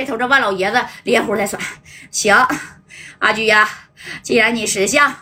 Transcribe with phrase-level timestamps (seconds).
[0.00, 1.60] 这头这万老爷子连呼带喘，
[2.10, 2.34] 行，
[3.18, 3.68] 阿菊呀，
[4.22, 5.14] 既然你识相，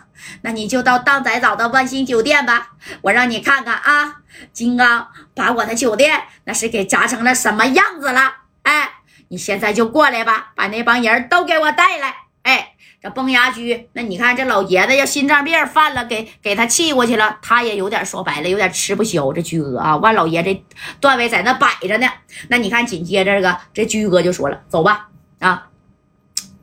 [0.42, 4.20] 那你就到当仔找的万兴酒店吧，我让你看看啊，
[4.52, 8.36] 金刚把我的酒店那是给砸成了什么样子了。
[8.62, 8.88] 哎，
[9.30, 12.14] 你现在就过来吧，把那帮人都给我带来。
[12.44, 19.32] 哎，这崩牙驹，那你看这老爷子要心脏病犯了，给给他气过去了，他也有点说白了，有点吃不消。
[19.32, 20.64] 这居哥啊，万老爷这
[20.98, 22.08] 段位在那摆着呢。
[22.48, 25.68] 那你看紧接着这个这居哥就说了，走吧，啊，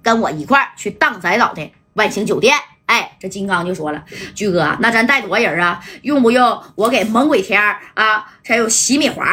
[0.03, 2.57] 跟我一块儿去荡仔岛的万兴酒店。
[2.85, 4.03] 哎，这金刚就说了，
[4.35, 5.81] 居哥，那咱带多少人啊？
[6.01, 7.61] 用不用我给猛鬼天
[7.93, 9.25] 啊，还有洗米华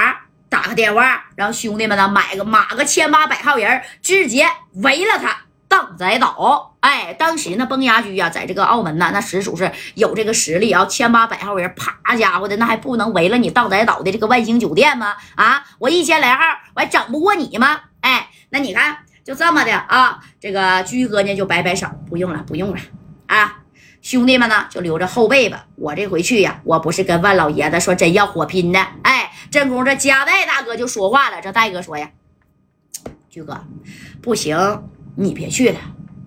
[0.49, 5.37] 打个电话，让兄弟们呢买个马个千八百号人，直接围了他
[5.73, 6.77] 荡仔岛。
[6.81, 15.15] 哎，当时呢，崩牙驹呀，在这个澳门呢，那实属是有这个实力啊，千八百号人，啪家伙的，那还不能围了你荡仔岛的这个万兴酒店吗？
[15.37, 16.43] 啊，我一千来号，
[16.75, 17.81] 我还整不过你吗？
[18.03, 22.79] 哎，那你看就这么的啊，这个驹哥呢就摆摆手，不用了，不用了。
[23.29, 23.61] 啊，
[24.03, 25.65] 兄弟们呢，就留着后背吧。
[25.77, 28.85] 我这回去呀，我不是跟万老爷子说真要火拼的。
[29.03, 31.41] 哎，正宫这加代大哥就说话了。
[31.41, 32.11] 这戴哥说呀，
[33.31, 33.65] 驹哥，
[34.21, 34.83] 不行，
[35.17, 35.79] 你别去了，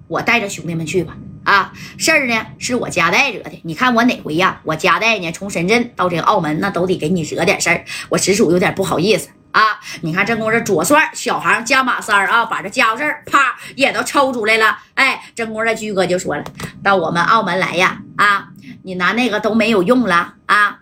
[0.07, 1.15] 我带着兄弟们去吧。
[1.43, 3.51] 啊，事儿呢是我家代惹的。
[3.63, 4.59] 你看我哪回呀？
[4.63, 7.85] 我家代呢从深圳到这个澳门，那都得给你惹点事儿。
[8.09, 9.29] 我实属有点不好意思。
[9.51, 9.79] 啊！
[10.01, 14.77] 你看，正宫这左帅小航加马三儿啊，把这家伙事儿啪也都抽出来了。
[14.95, 16.43] 哎，正宫这居哥就说了
[16.83, 18.49] ：“到我们澳门来呀，啊，
[18.83, 20.79] 你拿那个都没有用了啊！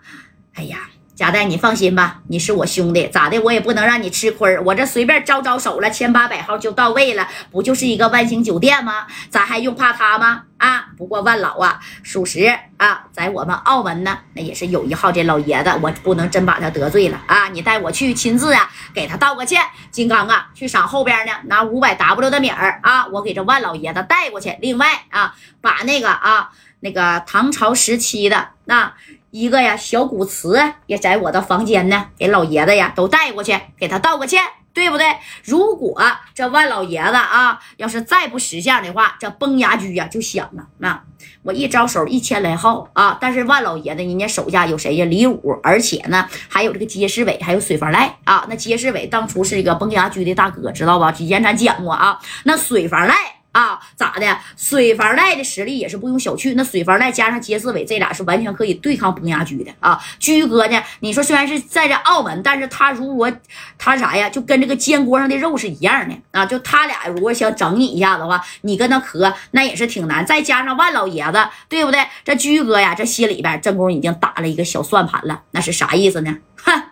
[0.54, 3.38] 哎呀。”贾带，你放心吧，你是我兄弟，咋的？
[3.38, 9.06] 我也不能让你吃亏我这随便招招手了，千八百号就到位了，不就是一个万兴酒店吗？
[9.30, 10.42] 咱还用怕他吗？
[10.58, 10.86] 啊！
[10.96, 17.48] 不过万老啊，属实啊，在我们澳门呢，那也是有一号这老爷子，我不能真把他得罪了啊！
[17.48, 19.62] 你带我去亲自啊，给他道个歉。
[19.92, 24.56] 金刚啊，去赏后边呢，拿五百 W 的米儿啊，我给这万老爷子带过去。
[24.60, 28.92] 另外啊，把那个啊，那个唐朝时期的那。
[29.34, 30.56] 一个呀，小古瓷
[30.86, 34.40] 也在我的房间呢，给老爷子呀都带过去，给他道个歉，
[34.72, 35.04] 对不对？
[35.42, 36.00] 如果
[36.32, 40.68] 这万老爷子啊，要是再不识相的话，这崩牙驹呀就响了。
[40.78, 41.02] 那
[41.42, 45.04] 我一招手一千来号啊，但是万老爷子人家手下有谁呀？
[45.04, 48.46] 李武，而且呢还有这个街市伟，还有水房赖啊。
[48.48, 51.10] 那街市伟当初是一个崩牙驹的大哥，知道吧？
[51.10, 52.20] 之前咱讲过啊。
[52.44, 53.16] 那水房赖。
[53.54, 54.36] 啊，咋的？
[54.56, 56.54] 水房赖的实力也是不用小觑。
[56.56, 59.96] 那水房赖加上杰斯伟，这俩是完全可以对抗崩牙驹的啊。
[60.18, 60.82] 驹哥呢？
[60.98, 63.32] 你说虽然是在这澳门，但是他如果
[63.78, 66.44] 他啥呀，就跟这个煎锅上的肉是一样的啊。
[66.44, 70.26] 就他俩如果想整你一下的话，你跟他磕那也是挺难。
[70.26, 71.38] 再加上万老爷子，
[71.68, 72.04] 对不对？
[72.24, 75.42] 这驹哥呀，这心里边正宫已经打了一个小算盘了。
[75.52, 76.36] 那是啥意思呢？
[76.56, 76.82] 哼，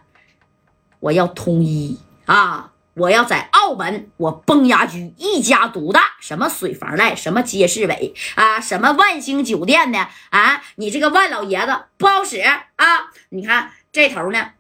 [1.01, 2.72] 我要统一啊！
[2.95, 10.09] 我要在澳门，我崩牙驹一家独大，什么水房赖，什么街市委啊，什么万兴酒店的？
[10.29, 12.59] 啊，你这个万老爷子不好使啊！
[13.31, 14.51] 你看这头呢，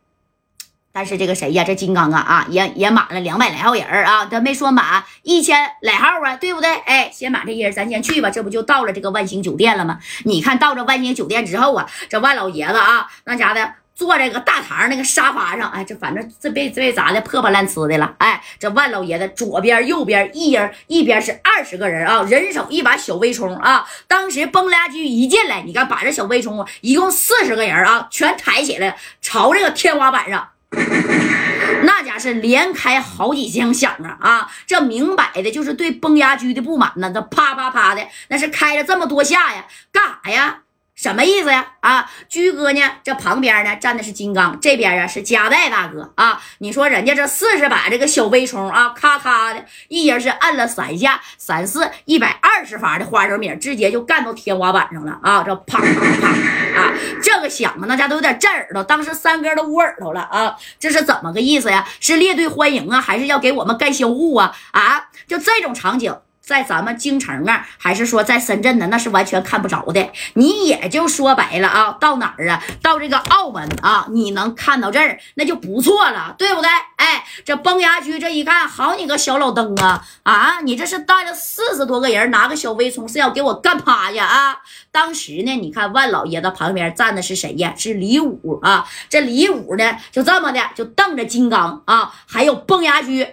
[0.93, 1.63] 但是这个谁呀？
[1.63, 6.75] 这金刚啊啊，也也满了两百来号人啊，他没说满一千来号啊，对不对？
[6.75, 9.99] 哎，先满这些人，咱先去吧，这不就到了这个万兴酒店了吗？
[10.25, 13.75] 你看到这万兴酒店之后啊，这万老爷子啊，那家的。
[13.95, 23.87] 坐这个大堂那个沙发上，哎，这反正这被这被砸的破破烂呲的了，哎，这万老爷子左边右边一人一边是二十个人啊，人手一把小微冲啊。
[24.09, 30.49] 当时崩家驹一进来，你看把这小微冲一共四十个人啊，全抬起来朝这个天花板上，
[31.85, 34.51] 那家是连开好几枪响啊啊！
[34.67, 40.61] 这明摆的就是对崩牙驹的不满呢，这啪啪啪的那是开了这么多下呀，干啥呀？
[41.03, 41.67] 什么意思呀？
[41.81, 42.81] 啊，居哥呢？
[43.03, 46.41] 这旁边呢站的是金刚，这边啊是加代大哥啊。
[46.59, 55.43] 你说人家这四十把这个小微冲啊，咔咔的一人是按了三下，三四一百二十发的花生米，直接就干到天花板上了啊！
[55.45, 58.85] 这啪啪啪啊，这个响啊，那家都有点震耳朵。
[58.85, 60.57] 当时三哥都捂耳朵了啊！
[60.79, 61.85] 这是怎么个意思呀？
[61.99, 64.55] 是列队欢迎啊，还是要给我们干销户啊？
[64.71, 66.17] 啊，就这种场景。
[66.43, 68.89] 在咱们京城啊，还是说在深圳呢？
[68.89, 70.11] 那是完全看不着的。
[70.35, 72.63] 你也就说白了啊，到哪儿啊？
[72.83, 76.69] 到这个澳门啊，你能看到这儿，那就不错了，对不对？
[76.97, 80.61] 哎，这崩牙驹这一看，好你个小老登啊啊！
[80.63, 84.59] 你这是带了四十多个人，拿个小微冲是要给我干趴下啊？
[84.91, 87.73] 当时呢，你看万老爷子旁边站的是谁呀？
[87.77, 88.85] 是李武啊。
[89.09, 93.29] 这李武呢，就这么的就瞪着金刚啊，还有崩牙驹。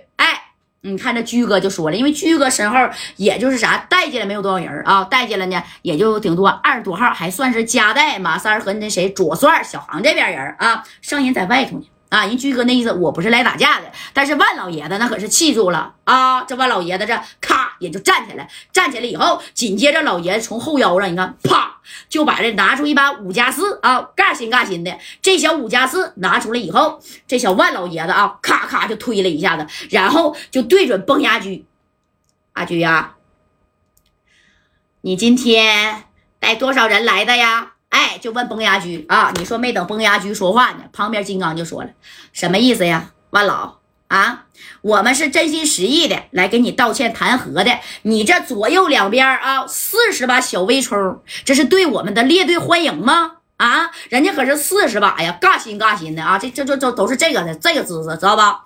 [0.82, 2.78] 你看这居哥就说了，因为居哥身后
[3.18, 11.86] 也就是啥带进来没有多少人啊，带进来呢也就顶多二十多号，还算是加带马三和那谁左帅小航这边人啊，剩人在外头呢。
[12.10, 13.92] 啊，人居哥那意思，我不是来打架的。
[14.14, 16.44] 但是万老爷子那可是气住了啊！
[16.44, 21.80] 这万老爷子这咔也就站起来，站起来以后，紧接着老爷子从后腰上，你看啪
[22.10, 24.98] 就把这拿出一把五加四啊，嘎新嘎新的。
[25.22, 31.66] 这小五加四拿出来以后，这小万老爷子啊，咔咔就推了一下子，然后就对准崩牙驹。
[32.54, 33.18] 阿驹呀，
[35.02, 36.06] 你今天
[36.40, 37.74] 带多少人来的呀？
[38.18, 39.32] 就问崩牙驹啊！
[39.36, 41.90] 你说没等崩牙驹说话呢，旁边金刚就说了，
[42.34, 43.12] 什么意思呀？
[43.30, 43.76] 万老
[44.08, 44.46] 啊，
[44.82, 47.80] 我们是真心实意的来给你道歉谈和的。
[48.02, 53.34] 你这左右两边啊，四十把小微冲，这是对我们的列队欢迎吗？
[53.58, 56.40] 啊，人家可是四十把呀，嘎心嘎心的啊！
[56.40, 58.66] 这这这这都是这个的这个姿势，知道吧？